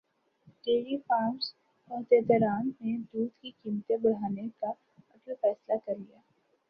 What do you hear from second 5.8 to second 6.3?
کرلیا